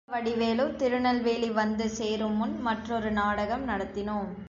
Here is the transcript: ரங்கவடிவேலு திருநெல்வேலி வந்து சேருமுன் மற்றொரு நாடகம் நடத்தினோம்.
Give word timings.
ரங்கவடிவேலு 0.07 0.63
திருநெல்வேலி 0.75 1.49
வந்து 1.53 1.85
சேருமுன் 1.91 2.55
மற்றொரு 2.61 3.11
நாடகம் 3.13 3.65
நடத்தினோம். 3.67 4.31